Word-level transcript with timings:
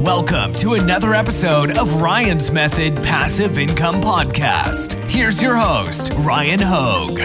Welcome 0.00 0.54
to 0.54 0.72
another 0.72 1.12
episode 1.12 1.76
of 1.76 2.00
Ryan's 2.00 2.50
Method 2.50 2.96
Passive 3.04 3.58
Income 3.58 3.96
Podcast. 3.96 4.94
Here's 5.10 5.42
your 5.42 5.54
host, 5.54 6.10
Ryan 6.20 6.58
Hogue. 6.62 7.18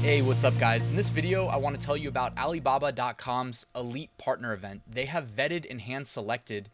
Hey, 0.00 0.22
what's 0.22 0.44
up, 0.44 0.56
guys? 0.60 0.90
In 0.90 0.94
this 0.94 1.10
video, 1.10 1.46
I 1.46 1.56
want 1.56 1.74
to 1.74 1.84
tell 1.84 1.96
you 1.96 2.08
about 2.08 2.38
Alibaba.com's 2.38 3.66
Elite 3.74 4.16
Partner 4.16 4.52
Event. 4.52 4.82
They 4.86 5.06
have 5.06 5.26
vetted 5.26 5.68
and 5.68 5.80
hand 5.80 6.06
selected 6.06 6.68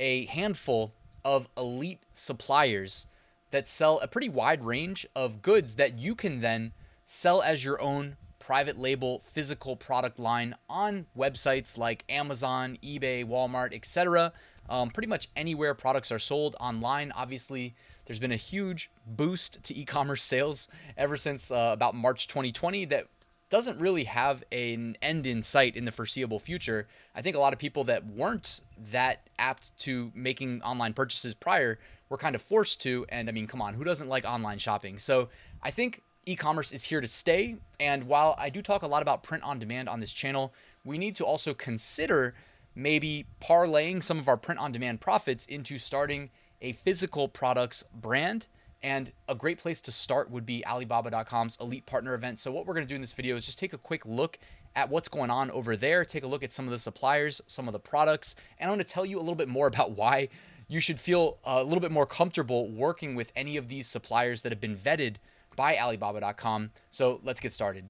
a 0.00 0.24
handful 0.24 0.92
of 1.24 1.48
elite 1.56 2.02
suppliers 2.14 3.06
that 3.52 3.68
sell 3.68 4.00
a 4.00 4.08
pretty 4.08 4.28
wide 4.28 4.64
range 4.64 5.06
of 5.14 5.40
goods 5.40 5.76
that 5.76 6.00
you 6.00 6.16
can 6.16 6.40
then 6.40 6.72
sell 7.04 7.42
as 7.42 7.64
your 7.64 7.80
own 7.80 8.16
private 8.50 8.76
label 8.76 9.20
physical 9.20 9.76
product 9.76 10.18
line 10.18 10.56
on 10.68 11.06
websites 11.16 11.78
like 11.78 12.02
Amazon, 12.08 12.76
eBay, 12.82 13.24
Walmart, 13.24 13.72
etc. 13.72 14.32
Um, 14.68 14.90
pretty 14.90 15.06
much 15.06 15.28
anywhere 15.36 15.72
products 15.72 16.10
are 16.10 16.18
sold 16.18 16.56
online. 16.58 17.12
Obviously, 17.12 17.76
there's 18.06 18.18
been 18.18 18.32
a 18.32 18.36
huge 18.36 18.90
boost 19.06 19.62
to 19.62 19.78
e-commerce 19.78 20.24
sales 20.24 20.66
ever 20.96 21.16
since 21.16 21.52
uh, 21.52 21.70
about 21.72 21.94
March 21.94 22.26
2020 22.26 22.86
that 22.86 23.06
doesn't 23.50 23.78
really 23.78 24.02
have 24.02 24.42
an 24.50 24.96
end 25.00 25.28
in 25.28 25.44
sight 25.44 25.76
in 25.76 25.84
the 25.84 25.92
foreseeable 25.92 26.40
future. 26.40 26.88
I 27.14 27.22
think 27.22 27.36
a 27.36 27.40
lot 27.40 27.52
of 27.52 27.60
people 27.60 27.84
that 27.84 28.04
weren't 28.04 28.62
that 28.90 29.30
apt 29.38 29.78
to 29.84 30.10
making 30.12 30.60
online 30.62 30.94
purchases 30.94 31.34
prior 31.34 31.78
were 32.08 32.16
kind 32.16 32.34
of 32.34 32.42
forced 32.42 32.80
to. 32.82 33.06
And 33.10 33.28
I 33.28 33.32
mean, 33.32 33.46
come 33.46 33.62
on, 33.62 33.74
who 33.74 33.84
doesn't 33.84 34.08
like 34.08 34.24
online 34.24 34.58
shopping? 34.58 34.98
So 34.98 35.28
I 35.62 35.70
think 35.70 36.02
e 36.26 36.36
commerce 36.36 36.72
is 36.72 36.84
here 36.84 37.00
to 37.00 37.06
stay. 37.06 37.56
And 37.78 38.04
while 38.04 38.34
I 38.38 38.50
do 38.50 38.62
talk 38.62 38.82
a 38.82 38.86
lot 38.86 39.02
about 39.02 39.22
print 39.22 39.44
on 39.44 39.58
demand 39.58 39.88
on 39.88 40.00
this 40.00 40.12
channel, 40.12 40.52
we 40.84 40.98
need 40.98 41.16
to 41.16 41.24
also 41.24 41.54
consider 41.54 42.34
maybe 42.74 43.26
parlaying 43.40 44.02
some 44.02 44.18
of 44.18 44.28
our 44.28 44.36
print 44.36 44.60
on 44.60 44.72
demand 44.72 45.00
profits 45.00 45.46
into 45.46 45.78
starting 45.78 46.30
a 46.60 46.72
physical 46.72 47.28
products 47.28 47.84
brand. 47.94 48.46
And 48.82 49.12
a 49.28 49.34
great 49.34 49.58
place 49.58 49.82
to 49.82 49.92
start 49.92 50.30
would 50.30 50.46
be 50.46 50.64
Alibaba.com's 50.64 51.58
Elite 51.60 51.84
Partner 51.84 52.14
event. 52.14 52.38
So, 52.38 52.50
what 52.50 52.64
we're 52.64 52.72
going 52.72 52.86
to 52.86 52.88
do 52.88 52.94
in 52.94 53.02
this 53.02 53.12
video 53.12 53.36
is 53.36 53.44
just 53.44 53.58
take 53.58 53.74
a 53.74 53.78
quick 53.78 54.06
look 54.06 54.38
at 54.74 54.88
what's 54.88 55.08
going 55.08 55.30
on 55.30 55.50
over 55.50 55.76
there, 55.76 56.02
take 56.02 56.24
a 56.24 56.26
look 56.26 56.42
at 56.42 56.50
some 56.50 56.64
of 56.64 56.70
the 56.70 56.78
suppliers, 56.78 57.42
some 57.46 57.68
of 57.68 57.72
the 57.72 57.78
products, 57.78 58.36
and 58.58 58.70
I'm 58.70 58.76
going 58.76 58.84
to 58.84 58.90
tell 58.90 59.04
you 59.04 59.18
a 59.18 59.20
little 59.20 59.34
bit 59.34 59.48
more 59.48 59.66
about 59.66 59.92
why 59.92 60.28
you 60.68 60.80
should 60.80 61.00
feel 61.00 61.38
a 61.44 61.62
little 61.62 61.80
bit 61.80 61.90
more 61.90 62.06
comfortable 62.06 62.70
working 62.70 63.16
with 63.16 63.32
any 63.34 63.56
of 63.56 63.68
these 63.68 63.86
suppliers 63.86 64.42
that 64.42 64.52
have 64.52 64.60
been 64.60 64.76
vetted 64.76 65.16
by 65.56 65.78
Alibaba.com. 65.78 66.70
So 66.90 67.20
let's 67.22 67.40
get 67.40 67.52
started. 67.52 67.86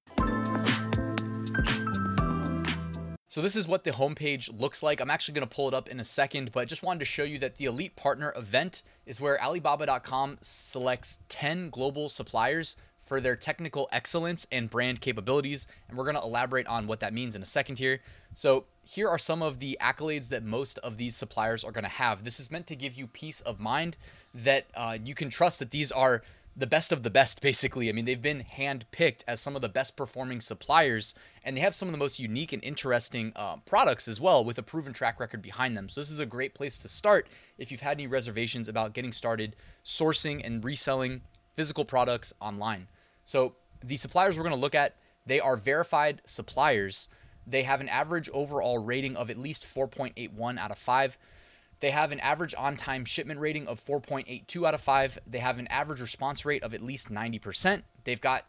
So 3.31 3.41
this 3.41 3.55
is 3.55 3.65
what 3.65 3.85
the 3.85 3.91
homepage 3.91 4.59
looks 4.59 4.83
like. 4.83 4.99
I'm 4.99 5.09
actually 5.09 5.35
going 5.35 5.47
to 5.47 5.55
pull 5.55 5.69
it 5.69 5.73
up 5.73 5.87
in 5.87 6.01
a 6.01 6.03
second, 6.03 6.51
but 6.51 6.67
just 6.67 6.83
wanted 6.83 6.99
to 6.99 7.05
show 7.05 7.23
you 7.23 7.39
that 7.39 7.55
the 7.55 7.63
Elite 7.63 7.95
Partner 7.95 8.33
event 8.35 8.83
is 9.05 9.21
where 9.21 9.41
Alibaba.com 9.41 10.37
selects 10.41 11.21
10 11.29 11.69
global 11.69 12.09
suppliers 12.09 12.75
for 12.97 13.21
their 13.21 13.37
technical 13.37 13.87
excellence 13.93 14.45
and 14.51 14.69
brand 14.69 14.99
capabilities. 14.99 15.65
And 15.87 15.97
we're 15.97 16.03
going 16.03 16.17
to 16.17 16.21
elaborate 16.21 16.67
on 16.67 16.87
what 16.87 16.99
that 16.99 17.13
means 17.13 17.37
in 17.37 17.41
a 17.41 17.45
second 17.45 17.79
here. 17.79 18.01
So, 18.33 18.65
here 18.83 19.07
are 19.07 19.17
some 19.17 19.41
of 19.41 19.59
the 19.59 19.77
accolades 19.79 20.27
that 20.29 20.43
most 20.43 20.77
of 20.79 20.97
these 20.97 21.15
suppliers 21.15 21.63
are 21.63 21.71
going 21.71 21.83
to 21.83 21.89
have. 21.89 22.25
This 22.25 22.39
is 22.39 22.51
meant 22.51 22.67
to 22.67 22.75
give 22.75 22.95
you 22.95 23.07
peace 23.07 23.39
of 23.41 23.61
mind 23.61 23.95
that 24.33 24.67
uh, 24.75 24.97
you 25.01 25.13
can 25.13 25.29
trust 25.29 25.59
that 25.59 25.71
these 25.71 25.91
are 25.91 26.21
the 26.55 26.67
best 26.67 26.91
of 26.91 27.03
the 27.03 27.09
best, 27.09 27.41
basically. 27.41 27.87
I 27.89 27.93
mean, 27.93 28.05
they've 28.05 28.21
been 28.21 28.43
handpicked 28.57 29.23
as 29.27 29.39
some 29.39 29.55
of 29.55 29.61
the 29.61 29.69
best 29.69 29.95
performing 29.95 30.41
suppliers, 30.41 31.15
and 31.43 31.55
they 31.55 31.61
have 31.61 31.73
some 31.73 31.87
of 31.87 31.93
the 31.93 31.97
most 31.97 32.19
unique 32.19 32.51
and 32.51 32.63
interesting 32.63 33.31
uh, 33.35 33.57
products 33.65 34.07
as 34.07 34.19
well, 34.19 34.43
with 34.43 34.57
a 34.57 34.63
proven 34.63 34.93
track 34.93 35.19
record 35.19 35.41
behind 35.41 35.77
them. 35.77 35.87
So, 35.87 36.01
this 36.01 36.11
is 36.11 36.19
a 36.19 36.25
great 36.25 36.53
place 36.53 36.77
to 36.79 36.87
start 36.87 37.27
if 37.57 37.71
you've 37.71 37.81
had 37.81 37.97
any 37.97 38.07
reservations 38.07 38.67
about 38.67 38.93
getting 38.93 39.11
started 39.11 39.55
sourcing 39.85 40.45
and 40.45 40.63
reselling 40.63 41.21
physical 41.55 41.85
products 41.85 42.33
online. 42.41 42.87
So, 43.23 43.55
the 43.83 43.95
suppliers 43.95 44.37
we're 44.37 44.43
going 44.43 44.55
to 44.55 44.61
look 44.61 44.75
at, 44.75 44.95
they 45.25 45.39
are 45.39 45.55
verified 45.55 46.21
suppliers. 46.25 47.07
They 47.47 47.63
have 47.63 47.81
an 47.81 47.89
average 47.89 48.29
overall 48.33 48.77
rating 48.77 49.15
of 49.15 49.29
at 49.29 49.37
least 49.37 49.63
4.81 49.63 50.57
out 50.57 50.71
of 50.71 50.77
5. 50.77 51.17
They 51.81 51.89
have 51.89 52.11
an 52.11 52.19
average 52.19 52.55
on 52.57 52.77
time 52.77 53.05
shipment 53.05 53.39
rating 53.39 53.67
of 53.67 53.83
4.82 53.83 54.67
out 54.67 54.73
of 54.73 54.81
5. 54.81 55.19
They 55.27 55.39
have 55.39 55.59
an 55.59 55.67
average 55.67 55.99
response 55.99 56.45
rate 56.45 56.63
of 56.63 56.73
at 56.73 56.81
least 56.81 57.11
90%. 57.11 57.83
They've 58.03 58.21
got 58.21 58.45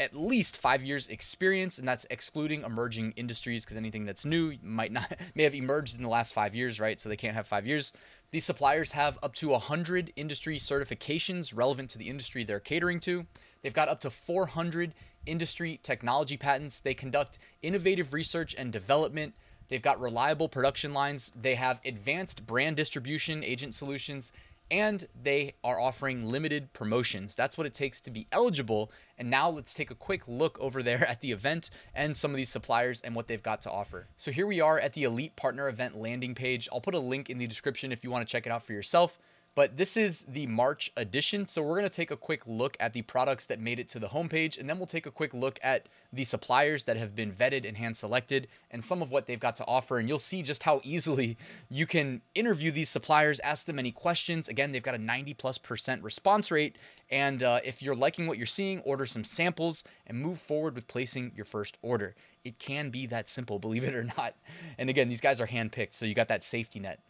at 0.00 0.14
least 0.14 0.58
five 0.58 0.82
years 0.82 1.06
experience, 1.06 1.78
and 1.78 1.86
that's 1.86 2.04
excluding 2.10 2.62
emerging 2.62 3.12
industries 3.12 3.64
because 3.64 3.76
anything 3.76 4.04
that's 4.04 4.24
new 4.24 4.54
might 4.60 4.90
not 4.90 5.06
may 5.36 5.44
have 5.44 5.54
emerged 5.54 5.96
in 5.96 6.02
the 6.02 6.08
last 6.08 6.34
five 6.34 6.54
years, 6.54 6.80
right? 6.80 6.98
So 6.98 7.08
they 7.08 7.16
can't 7.16 7.36
have 7.36 7.46
five 7.46 7.64
years. 7.64 7.92
These 8.32 8.44
suppliers 8.44 8.90
have 8.92 9.18
up 9.22 9.34
to 9.36 9.50
100 9.50 10.12
industry 10.16 10.56
certifications 10.58 11.56
relevant 11.56 11.90
to 11.90 11.98
the 11.98 12.08
industry 12.08 12.42
they're 12.42 12.58
catering 12.58 12.98
to. 13.00 13.26
They've 13.62 13.72
got 13.72 13.88
up 13.88 14.00
to 14.00 14.10
400 14.10 14.94
industry 15.26 15.78
technology 15.80 16.36
patents. 16.36 16.80
They 16.80 16.94
conduct 16.94 17.38
innovative 17.62 18.12
research 18.12 18.54
and 18.58 18.72
development 18.72 19.34
They've 19.68 19.82
got 19.82 20.00
reliable 20.00 20.48
production 20.48 20.92
lines. 20.92 21.32
They 21.34 21.54
have 21.54 21.80
advanced 21.84 22.46
brand 22.46 22.76
distribution, 22.76 23.42
agent 23.44 23.74
solutions, 23.74 24.32
and 24.70 25.06
they 25.22 25.54
are 25.62 25.78
offering 25.78 26.30
limited 26.30 26.72
promotions. 26.72 27.34
That's 27.34 27.58
what 27.58 27.66
it 27.66 27.74
takes 27.74 28.00
to 28.02 28.10
be 28.10 28.26
eligible. 28.32 28.90
And 29.18 29.30
now 29.30 29.50
let's 29.50 29.74
take 29.74 29.90
a 29.90 29.94
quick 29.94 30.26
look 30.26 30.58
over 30.60 30.82
there 30.82 31.06
at 31.08 31.20
the 31.20 31.32
event 31.32 31.70
and 31.94 32.16
some 32.16 32.30
of 32.30 32.36
these 32.36 32.50
suppliers 32.50 33.00
and 33.00 33.14
what 33.14 33.28
they've 33.28 33.42
got 33.42 33.60
to 33.62 33.70
offer. 33.70 34.08
So 34.16 34.30
here 34.30 34.46
we 34.46 34.60
are 34.60 34.78
at 34.78 34.94
the 34.94 35.04
Elite 35.04 35.36
Partner 35.36 35.68
Event 35.68 35.96
landing 35.96 36.34
page. 36.34 36.68
I'll 36.72 36.80
put 36.80 36.94
a 36.94 37.00
link 37.00 37.28
in 37.28 37.38
the 37.38 37.46
description 37.46 37.92
if 37.92 38.02
you 38.04 38.10
want 38.10 38.26
to 38.26 38.30
check 38.30 38.46
it 38.46 38.52
out 38.52 38.62
for 38.62 38.72
yourself. 38.72 39.18
But 39.54 39.76
this 39.76 39.96
is 39.96 40.22
the 40.22 40.46
March 40.46 40.90
edition. 40.96 41.46
So 41.46 41.62
we're 41.62 41.78
going 41.78 41.88
to 41.88 41.94
take 41.94 42.10
a 42.10 42.16
quick 42.16 42.46
look 42.46 42.76
at 42.80 42.92
the 42.92 43.02
products 43.02 43.46
that 43.46 43.60
made 43.60 43.78
it 43.78 43.88
to 43.88 43.98
the 43.98 44.08
homepage, 44.08 44.58
and 44.58 44.68
then 44.68 44.78
we'll 44.78 44.86
take 44.86 45.06
a 45.06 45.10
quick 45.10 45.32
look 45.32 45.58
at 45.62 45.86
the 46.12 46.24
suppliers 46.24 46.84
that 46.84 46.96
have 46.96 47.14
been 47.14 47.32
vetted 47.32 47.66
and 47.66 47.76
hand 47.76 47.96
selected 47.96 48.48
and 48.70 48.82
some 48.82 49.00
of 49.00 49.12
what 49.12 49.26
they've 49.26 49.38
got 49.38 49.56
to 49.56 49.66
offer. 49.66 49.98
And 49.98 50.08
you'll 50.08 50.18
see 50.18 50.42
just 50.42 50.64
how 50.64 50.80
easily 50.82 51.36
you 51.68 51.86
can 51.86 52.20
interview 52.34 52.70
these 52.72 52.88
suppliers, 52.88 53.38
ask 53.40 53.66
them 53.66 53.78
any 53.78 53.92
questions. 53.92 54.48
Again, 54.48 54.72
they've 54.72 54.82
got 54.82 54.94
a 54.94 54.98
90 54.98 55.34
plus 55.34 55.58
percent 55.58 56.02
response 56.02 56.50
rate. 56.50 56.76
And 57.10 57.42
uh, 57.42 57.60
if 57.64 57.82
you're 57.82 57.94
liking 57.94 58.26
what 58.26 58.38
you're 58.38 58.46
seeing, 58.46 58.80
order 58.80 59.06
some 59.06 59.24
samples 59.24 59.84
and 60.06 60.18
move 60.20 60.38
forward 60.38 60.74
with 60.74 60.88
placing 60.88 61.32
your 61.36 61.44
first 61.44 61.78
order. 61.80 62.14
It 62.44 62.58
can 62.58 62.90
be 62.90 63.06
that 63.06 63.28
simple, 63.28 63.58
believe 63.58 63.84
it 63.84 63.94
or 63.94 64.04
not. 64.18 64.34
And 64.78 64.90
again, 64.90 65.08
these 65.08 65.20
guys 65.20 65.40
are 65.40 65.46
handpicked, 65.46 65.94
so 65.94 66.06
you 66.06 66.14
got 66.14 66.28
that 66.28 66.42
safety 66.42 66.80
net. 66.80 67.00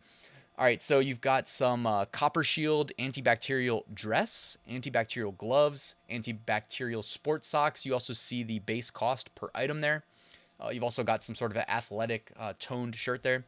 All 0.57 0.65
right, 0.65 0.81
so 0.81 1.01
you've 1.01 1.21
got 1.21 1.49
some 1.49 1.85
uh, 1.85 2.05
Copper 2.05 2.45
Shield 2.45 2.93
antibacterial 2.97 3.83
dress, 3.93 4.57
antibacterial 4.71 5.37
gloves, 5.37 5.97
antibacterial 6.09 7.03
sports 7.03 7.49
socks. 7.49 7.85
You 7.85 7.93
also 7.93 8.13
see 8.13 8.45
the 8.45 8.61
base 8.61 8.89
cost 8.89 9.35
per 9.35 9.49
item 9.53 9.81
there. 9.81 10.05
Uh, 10.61 10.69
you've 10.69 10.85
also 10.85 11.03
got 11.03 11.25
some 11.25 11.35
sort 11.35 11.51
of 11.51 11.57
an 11.57 11.65
athletic 11.67 12.31
uh, 12.39 12.53
toned 12.61 12.95
shirt 12.95 13.25
there. 13.25 13.45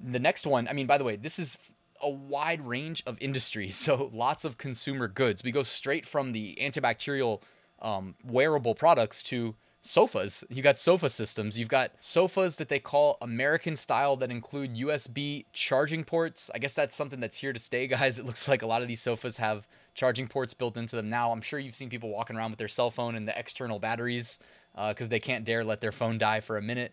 The 0.00 0.18
next 0.18 0.44
one, 0.44 0.66
I 0.66 0.72
mean, 0.72 0.88
by 0.88 0.98
the 0.98 1.04
way, 1.04 1.14
this 1.14 1.38
is 1.38 1.72
a 2.02 2.10
wide 2.10 2.62
range 2.62 3.04
of 3.06 3.16
industries, 3.20 3.76
so 3.78 4.10
lots 4.12 4.44
of 4.44 4.58
consumer 4.58 5.06
goods. 5.06 5.44
We 5.44 5.52
go 5.52 5.62
straight 5.62 6.04
from 6.04 6.32
the 6.32 6.58
antibacterial 6.60 7.42
um, 7.80 8.16
wearable 8.24 8.74
products 8.74 9.22
to 9.24 9.54
sofas. 9.80 10.44
You've 10.50 10.64
got 10.64 10.78
sofa 10.78 11.10
systems. 11.10 11.58
You've 11.58 11.68
got 11.68 11.92
sofas 12.00 12.56
that 12.56 12.68
they 12.68 12.78
call 12.78 13.16
American 13.22 13.76
style 13.76 14.16
that 14.16 14.30
include 14.30 14.74
USB 14.74 15.44
charging 15.52 16.04
ports. 16.04 16.50
I 16.54 16.58
guess 16.58 16.74
that's 16.74 16.94
something 16.94 17.20
that's 17.20 17.38
here 17.38 17.52
to 17.52 17.58
stay, 17.58 17.86
guys. 17.88 18.18
It 18.18 18.26
looks 18.26 18.48
like 18.48 18.62
a 18.62 18.66
lot 18.66 18.82
of 18.82 18.88
these 18.88 19.00
sofas 19.00 19.38
have 19.38 19.68
charging 19.94 20.28
ports 20.28 20.54
built 20.54 20.76
into 20.76 20.96
them 20.96 21.08
now. 21.08 21.32
I'm 21.32 21.40
sure 21.40 21.58
you've 21.58 21.74
seen 21.74 21.88
people 21.88 22.10
walking 22.10 22.36
around 22.36 22.50
with 22.50 22.58
their 22.58 22.68
cell 22.68 22.90
phone 22.90 23.14
and 23.14 23.26
the 23.26 23.38
external 23.38 23.78
batteries 23.78 24.38
because 24.74 25.06
uh, 25.06 25.10
they 25.10 25.20
can't 25.20 25.44
dare 25.44 25.64
let 25.64 25.80
their 25.80 25.92
phone 25.92 26.18
die 26.18 26.40
for 26.40 26.56
a 26.56 26.62
minute. 26.62 26.92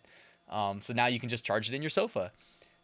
Um, 0.50 0.82
so 0.82 0.94
now 0.94 1.08
you 1.08 1.20
can 1.20 1.30
just 1.30 1.46
charge 1.46 1.70
it 1.70 1.76
in 1.76 1.82
your 1.82 1.90
sofa. 1.90 2.32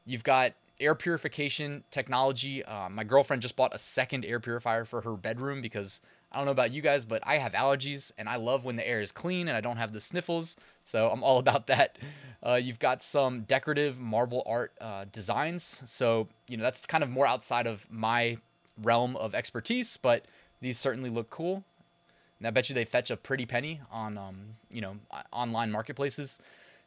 You've 0.05 0.23
got 0.23 0.53
air 0.79 0.95
purification 0.95 1.83
technology. 1.91 2.63
Uh, 2.63 2.89
my 2.89 3.03
girlfriend 3.03 3.41
just 3.41 3.55
bought 3.55 3.73
a 3.73 3.77
second 3.77 4.25
air 4.25 4.39
purifier 4.39 4.85
for 4.85 5.01
her 5.01 5.13
bedroom 5.13 5.61
because 5.61 6.01
I 6.31 6.37
don't 6.37 6.45
know 6.45 6.51
about 6.51 6.71
you 6.71 6.81
guys, 6.81 7.03
but 7.03 7.21
I 7.25 7.35
have 7.37 7.53
allergies 7.53 8.11
and 8.17 8.29
I 8.29 8.37
love 8.37 8.63
when 8.63 8.77
the 8.77 8.87
air 8.87 9.01
is 9.01 9.11
clean 9.11 9.47
and 9.47 9.57
I 9.57 9.61
don't 9.61 9.77
have 9.77 9.91
the 9.91 9.99
sniffles. 9.99 10.55
So 10.83 11.09
I'm 11.09 11.23
all 11.23 11.39
about 11.45 11.67
that. 11.67 11.97
Uh, 12.43 12.59
you've 12.61 12.79
got 12.79 13.03
some 13.03 13.41
decorative 13.41 13.99
marble 13.99 14.43
art 14.45 14.73
uh, 14.79 15.05
designs. 15.11 15.83
So, 15.85 16.29
you 16.47 16.57
know, 16.57 16.63
that's 16.63 16.85
kind 16.85 17.03
of 17.03 17.09
more 17.09 17.27
outside 17.27 17.67
of 17.67 17.91
my 17.91 18.37
realm 18.81 19.15
of 19.17 19.35
expertise, 19.35 19.97
but 19.97 20.25
these 20.61 20.77
certainly 20.79 21.09
look 21.09 21.29
cool. 21.29 21.63
And 22.39 22.47
I 22.47 22.51
bet 22.51 22.69
you 22.69 22.75
they 22.75 22.85
fetch 22.85 23.11
a 23.11 23.17
pretty 23.17 23.45
penny 23.45 23.81
on, 23.91 24.17
um, 24.17 24.55
you 24.71 24.81
know, 24.81 24.95
online 25.31 25.71
marketplaces. 25.71 26.39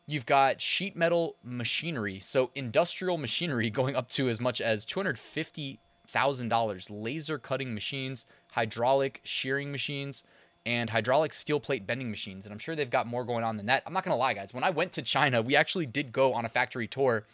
You've 0.07 0.27
got 0.27 0.61
sheet 0.61 0.97
metal 0.97 1.37
machinery. 1.45 2.19
So 2.19 2.51
industrial 2.55 3.19
machinery 3.19 3.71
going 3.81 3.95
up 3.95 4.09
to 4.11 4.29
as 4.29 4.41
much 4.41 4.61
as 4.61 4.85
250 4.85 5.79
$1,000. 6.13 6.89
Laser 6.91 7.39
cutting 7.39 7.75
machines, 7.75 8.27
hydraulic 8.53 9.21
shearing 9.25 9.73
machines, 9.73 10.25
and 10.67 10.91
hydraulic 10.91 11.33
steel 11.33 11.61
plate 11.61 11.87
bending 11.87 12.11
machines. 12.11 12.47
And 12.47 12.53
I'm 12.53 12.59
sure 12.59 12.75
they've 12.75 12.89
got 12.89 13.07
more 13.07 13.25
going 13.25 13.45
on 13.45 13.57
than 13.57 13.67
that. 13.67 13.83
I'm 13.87 13.93
not 13.93 14.05
going 14.05 14.15
to 14.15 14.19
lie, 14.19 14.35
guys. 14.35 14.55
When 14.55 14.65
I 14.65 14.71
went 14.71 14.93
to 14.93 15.03
China, 15.03 15.43
we 15.43 15.57
actually 15.57 15.87
did 15.87 16.13
go 16.13 16.33
on 16.33 16.45
a 16.45 16.49
factory 16.49 16.87
tour 16.87 17.27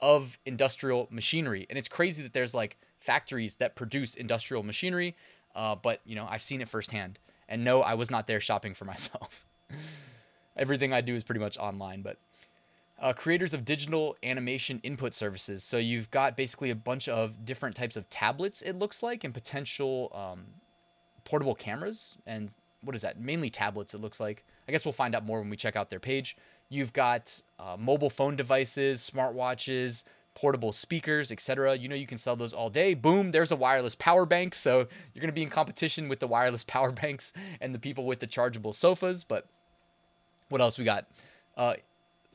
of 0.00 0.38
industrial 0.46 1.08
machinery. 1.10 1.66
And 1.68 1.78
it's 1.78 1.88
crazy 1.88 2.22
that 2.22 2.32
there's 2.32 2.54
like 2.54 2.76
factories 2.98 3.56
that 3.56 3.74
produce 3.74 4.14
industrial 4.14 4.62
machinery. 4.62 5.16
Uh, 5.54 5.74
but, 5.74 6.00
you 6.04 6.14
know, 6.14 6.26
I've 6.28 6.42
seen 6.42 6.60
it 6.60 6.68
firsthand. 6.68 7.18
And 7.48 7.64
no, 7.64 7.80
I 7.82 7.94
was 7.94 8.10
not 8.10 8.26
there 8.26 8.40
shopping 8.40 8.74
for 8.74 8.84
myself. 8.92 9.46
Everything 10.56 10.92
I 10.92 11.00
do 11.00 11.14
is 11.14 11.24
pretty 11.24 11.40
much 11.40 11.58
online, 11.58 12.02
but 12.02 12.18
uh, 12.98 13.12
creators 13.12 13.52
of 13.52 13.64
digital 13.64 14.16
animation 14.22 14.80
input 14.82 15.14
services. 15.14 15.62
So 15.62 15.76
you've 15.76 16.10
got 16.10 16.36
basically 16.36 16.70
a 16.70 16.74
bunch 16.74 17.08
of 17.08 17.44
different 17.44 17.76
types 17.76 17.96
of 17.96 18.08
tablets, 18.08 18.62
it 18.62 18.74
looks 18.74 19.02
like, 19.02 19.24
and 19.24 19.34
potential 19.34 20.10
um, 20.14 20.46
portable 21.24 21.54
cameras. 21.54 22.16
And 22.26 22.50
what 22.80 22.94
is 22.94 23.02
that? 23.02 23.20
Mainly 23.20 23.50
tablets, 23.50 23.94
it 23.94 24.00
looks 24.00 24.20
like. 24.20 24.44
I 24.68 24.72
guess 24.72 24.84
we'll 24.84 24.92
find 24.92 25.14
out 25.14 25.24
more 25.24 25.40
when 25.40 25.50
we 25.50 25.56
check 25.56 25.76
out 25.76 25.90
their 25.90 26.00
page. 26.00 26.36
You've 26.68 26.92
got 26.92 27.40
uh, 27.58 27.76
mobile 27.78 28.10
phone 28.10 28.34
devices, 28.34 29.08
smartwatches, 29.08 30.04
portable 30.34 30.72
speakers, 30.72 31.30
etc. 31.30 31.76
You 31.76 31.88
know 31.88 31.94
you 31.94 32.06
can 32.06 32.18
sell 32.18 32.36
those 32.36 32.52
all 32.52 32.70
day. 32.70 32.94
Boom, 32.94 33.30
there's 33.32 33.52
a 33.52 33.56
wireless 33.56 33.94
power 33.94 34.26
bank. 34.26 34.54
So 34.54 34.78
you're 34.78 35.20
going 35.20 35.28
to 35.28 35.32
be 35.32 35.42
in 35.42 35.48
competition 35.48 36.08
with 36.08 36.20
the 36.20 36.26
wireless 36.26 36.64
power 36.64 36.92
banks 36.92 37.32
and 37.60 37.74
the 37.74 37.78
people 37.78 38.04
with 38.04 38.20
the 38.20 38.26
chargeable 38.26 38.72
sofas. 38.72 39.22
But 39.24 39.46
what 40.48 40.60
else 40.60 40.78
we 40.78 40.84
got? 40.84 41.06
Uh, 41.56 41.74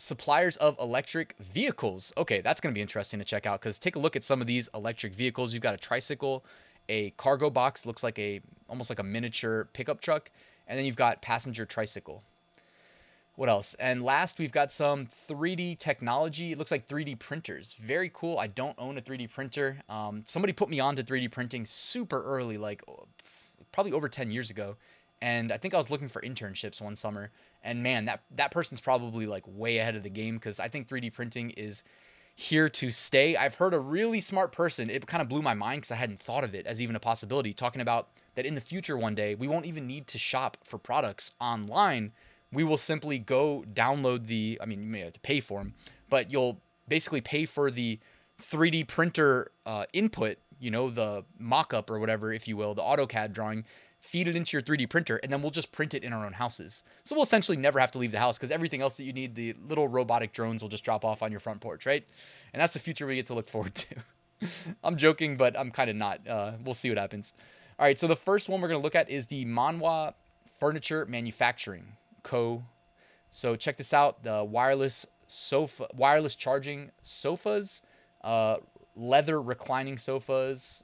suppliers 0.01 0.57
of 0.57 0.75
electric 0.80 1.36
vehicles. 1.39 2.12
Okay, 2.18 2.42
that's 2.42 2.59
going 2.59 2.74
to 2.74 2.77
be 2.77 2.81
interesting 2.81 3.19
to 3.19 3.25
check 3.25 3.45
out 3.45 3.62
because 3.62 3.77
take 3.77 3.95
a 3.95 4.00
look 4.00 4.15
at 4.15 4.24
some 4.24 4.42
of 4.42 4.48
these 4.48 4.68
electric 4.74 5.13
vehicles. 5.13 5.53
You've 5.53 5.63
got 5.63 5.75
a 5.75 5.77
tricycle, 5.77 6.44
a 6.89 7.12
cargo 7.12 7.50
box, 7.50 7.86
looks 7.86 8.03
like 8.03 8.18
a 8.18 8.42
almost 8.68 8.89
like 8.89 9.00
a 9.00 9.03
miniature 9.03 9.69
pickup 9.74 10.01
truck, 10.01 10.31
and 10.68 10.77
then 10.77 10.86
you've 10.86 10.95
got 10.95 11.21
passenger 11.21 11.65
tricycle. 11.65 12.24
What 13.36 13.48
else? 13.48 13.75
And 13.75 14.03
last, 14.03 14.39
we've 14.39 14.51
got 14.51 14.71
some 14.71 15.06
3D 15.06 15.77
technology. 15.77 16.51
It 16.51 16.57
looks 16.57 16.71
like 16.71 16.88
3D 16.88 17.18
printers. 17.18 17.75
Very 17.75 18.12
cool. 18.13 18.38
I 18.38 18.48
don't 18.48 18.75
own 18.77 18.98
a 18.98 19.01
3D 19.01 19.31
printer. 19.31 19.77
Um, 19.88 20.24
somebody 20.25 20.51
put 20.51 20.69
me 20.69 20.80
on 20.80 20.95
to 20.98 21.03
3D 21.03 21.31
printing 21.31 21.65
super 21.65 22.21
early, 22.24 22.57
like 22.57 22.83
probably 23.71 23.94
over 23.94 24.09
10 24.09 24.31
years 24.31 24.50
ago. 24.50 24.75
And 25.21 25.51
I 25.51 25.57
think 25.57 25.73
I 25.73 25.77
was 25.77 25.91
looking 25.91 26.07
for 26.07 26.21
internships 26.21 26.81
one 26.81 26.95
summer. 26.95 27.31
And 27.63 27.83
man, 27.83 28.06
that, 28.06 28.23
that 28.35 28.51
person's 28.51 28.81
probably 28.81 29.25
like 29.25 29.44
way 29.47 29.77
ahead 29.77 29.95
of 29.95 30.03
the 30.03 30.09
game 30.09 30.35
because 30.35 30.59
I 30.59 30.68
think 30.68 30.88
3D 30.88 31.13
printing 31.13 31.51
is 31.51 31.83
here 32.35 32.69
to 32.69 32.89
stay. 32.89 33.35
I've 33.35 33.56
heard 33.56 33.73
a 33.73 33.79
really 33.79 34.19
smart 34.19 34.51
person, 34.51 34.89
it 34.89 35.06
kind 35.06 35.21
of 35.21 35.29
blew 35.29 35.41
my 35.41 35.53
mind 35.53 35.81
because 35.81 35.91
I 35.91 35.95
hadn't 35.95 36.19
thought 36.19 36.44
of 36.44 36.56
it 36.56 36.65
as 36.65 36.81
even 36.81 36.95
a 36.95 37.00
possibility, 37.00 37.53
talking 37.53 37.81
about 37.81 38.09
that 38.35 38.45
in 38.45 38.56
the 38.56 38.62
future 38.62 38.97
one 38.97 39.13
day, 39.13 39.35
we 39.35 39.47
won't 39.47 39.65
even 39.65 39.85
need 39.85 40.07
to 40.07 40.18
shop 40.18 40.57
for 40.63 40.79
products 40.79 41.33
online 41.39 42.13
we 42.53 42.63
will 42.63 42.77
simply 42.77 43.19
go 43.19 43.63
download 43.74 44.27
the, 44.27 44.59
I 44.62 44.65
mean, 44.65 44.83
you 44.83 44.89
may 44.89 45.00
have 45.01 45.13
to 45.13 45.19
pay 45.19 45.39
for 45.39 45.59
them, 45.59 45.74
but 46.09 46.31
you'll 46.31 46.59
basically 46.88 47.21
pay 47.21 47.45
for 47.45 47.71
the 47.71 48.00
3D 48.39 48.88
printer 48.88 49.51
uh, 49.65 49.85
input, 49.94 50.38
you 50.62 50.72
know, 50.72 50.90
the 50.90 51.25
mock 51.40 51.74
up 51.74 51.90
or 51.90 52.00
whatever, 52.00 52.31
if 52.31 52.48
you 52.48 52.56
will, 52.56 52.74
the 52.74 52.84
AutoCAD 52.84 53.34
drawing, 53.34 53.66
feed 54.00 54.28
it 54.28 54.36
into 54.36 54.56
your 54.56 54.62
3D 54.62 54.90
printer, 54.90 55.18
and 55.18 55.31
then 55.31 55.42
we'll 55.42 55.52
just 55.52 55.72
print 55.72 55.94
it 55.94 56.04
in 56.04 56.13
our 56.13 56.25
own 56.25 56.34
houses. 56.34 56.84
So 57.04 57.16
we'll 57.16 57.24
essentially 57.24 57.58
never 57.58 57.80
have 57.80 57.92
to 57.92 58.00
leave 58.00 58.12
the 58.12 58.19
house 58.19 58.38
because 58.38 58.52
everything 58.52 58.81
else 58.81 58.96
that 58.98 59.04
you 59.04 59.12
need, 59.12 59.36
the 59.36 59.56
little 59.68 59.88
robotic 59.88 60.34
drones 60.34 60.62
will 60.62 60.69
just 60.69 60.84
drop 60.84 61.04
off 61.04 61.24
on 61.24 61.31
your 61.31 61.40
front 61.40 61.62
porch, 61.62 61.86
right? 61.86 62.06
And 62.54 62.62
that's 62.62 62.74
the 62.74 62.80
future 62.80 63.08
we 63.08 63.16
get 63.16 63.25
to 63.28 63.34
look 63.34 63.50
forward 63.50 63.75
to. 63.75 63.96
I'm 64.84 64.96
joking, 64.96 65.36
but 65.36 65.58
I'm 65.58 65.72
kind 65.72 65.90
of 65.90 65.96
not. 65.96 66.28
Uh, 66.28 66.54
we'll 66.63 66.74
see 66.74 66.90
what 66.90 66.98
happens. 66.98 67.34
All 67.80 67.86
right, 67.86 67.98
so 67.98 68.08
the 68.08 68.16
first 68.16 68.50
one 68.50 68.62
we're 68.62 68.68
going 68.68 68.80
to 68.80 68.84
look 68.84 68.96
at 68.96 69.10
is 69.10 69.28
the 69.28 69.46
Man 69.46 69.80
Wah 69.80 70.12
Furniture 70.60 71.06
Manufacturing. 71.08 71.94
Co. 72.24 72.63
So 73.31 73.56
check 73.56 73.78
this 73.78 73.94
out: 73.94 74.24
the 74.24 74.44
wireless 74.44 75.08
sofa, 75.25 75.88
wireless 75.96 76.36
charging 76.36 76.92
sofas, 77.02 77.81
uh, 78.24 78.58
leather 78.95 79.41
reclining 79.41 79.97
sofas. 79.97 80.83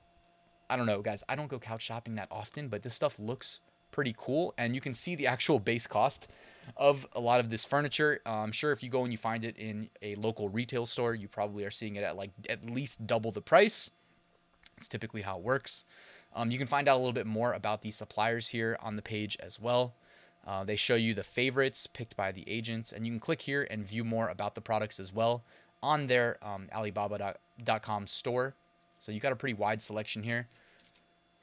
I 0.70 0.76
don't 0.76 0.86
know, 0.86 1.02
guys. 1.02 1.24
I 1.30 1.36
don't 1.36 1.48
go 1.48 1.60
couch 1.60 1.82
shopping 1.82 2.16
that 2.16 2.28
often, 2.32 2.68
but 2.68 2.84
this 2.84 2.94
stuff 2.94 3.20
looks 3.20 3.60
pretty 3.92 4.14
cool, 4.18 4.54
and 4.58 4.76
you 4.76 4.82
can 4.82 4.94
see 4.94 5.16
the 5.16 5.28
actual 5.28 5.60
base 5.60 5.88
cost 5.88 6.28
of 6.76 7.08
a 7.14 7.20
lot 7.20 7.40
of 7.40 7.50
this 7.50 7.64
furniture. 7.64 8.20
Uh, 8.26 8.44
I'm 8.44 8.52
sure 8.52 8.72
if 8.72 8.84
you 8.84 8.90
go 8.90 9.04
and 9.04 9.12
you 9.12 9.18
find 9.18 9.46
it 9.46 9.58
in 9.58 9.90
a 10.02 10.16
local 10.16 10.50
retail 10.50 10.86
store, 10.86 11.16
you 11.16 11.28
probably 11.28 11.64
are 11.64 11.72
seeing 11.72 11.96
it 11.96 12.04
at 12.04 12.18
like 12.18 12.32
at 12.50 12.70
least 12.70 13.08
double 13.08 13.32
the 13.32 13.42
price. 13.42 13.90
It's 14.78 14.88
typically 14.88 15.22
how 15.22 15.38
it 15.38 15.44
works. 15.44 15.86
Um, 16.36 16.52
you 16.52 16.58
can 16.58 16.68
find 16.68 16.88
out 16.88 16.96
a 16.96 17.00
little 17.00 17.14
bit 17.14 17.26
more 17.26 17.54
about 17.54 17.82
the 17.82 17.92
suppliers 17.92 18.50
here 18.50 18.78
on 18.82 18.96
the 18.96 19.02
page 19.02 19.38
as 19.40 19.60
well. 19.60 19.96
Uh, 20.46 20.64
they 20.64 20.76
show 20.76 20.96
you 20.96 21.14
the 21.14 21.24
favorites 21.24 21.88
picked 21.88 22.16
by 22.16 22.32
the 22.32 22.48
agents, 22.48 22.92
and 22.92 23.06
you 23.06 23.12
can 23.12 23.20
click 23.20 23.42
here 23.42 23.68
and 23.70 23.88
view 23.88 24.04
more 24.04 24.30
about 24.30 24.56
the 24.56 24.62
products 24.62 25.00
as 25.00 25.14
well 25.14 25.44
on 25.82 26.08
their 26.08 26.38
um, 26.42 26.68
Alibaba.com 26.74 28.08
store. 28.08 28.56
So 29.00 29.12
you 29.12 29.20
got 29.20 29.32
a 29.32 29.36
pretty 29.36 29.54
wide 29.54 29.82
selection 29.82 30.24
here. 30.24 30.48